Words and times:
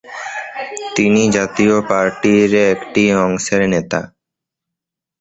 তিনি 0.95 1.21
জাতীয় 1.35 1.75
পার্টি 1.89 2.33
র 2.43 2.63
একটি 2.73 3.03
অংশের 3.25 3.61
নেতা। 3.73 3.99